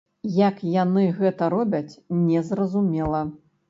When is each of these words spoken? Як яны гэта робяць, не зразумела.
Як 0.37 0.63
яны 0.77 1.03
гэта 1.19 1.53
робяць, 1.57 1.99
не 2.27 2.47
зразумела. 2.53 3.27